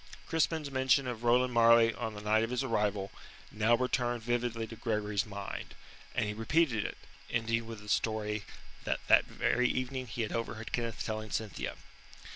[0.25, 3.11] Crispin's mention of Roland Marleigh on the night of his arrival
[3.51, 5.75] now returned vividly to Gregory's mind,
[6.15, 6.97] and he repeated it,
[7.29, 8.43] ending with the story
[8.83, 11.75] that that very evening he had overheard Kenneth telling Cynthia.